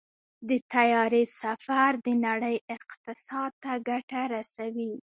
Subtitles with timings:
[0.49, 4.91] د طیارې سفر د نړۍ اقتصاد ته ګټه رسوي.